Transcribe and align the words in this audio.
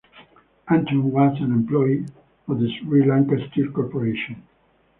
Anton 0.67 1.11
was 1.11 1.37
an 1.41 1.51
employee 1.53 2.07
of 2.47 2.59
the 2.59 2.67
Sri 2.79 3.05
Lanka 3.07 3.35
Steel 3.51 3.69
Corporation. 3.69 4.41